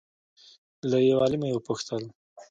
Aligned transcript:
له 0.89 0.97
یو 1.09 1.17
عالمه 1.23 1.47
یې 1.49 1.55
وپوښتل 1.55 2.03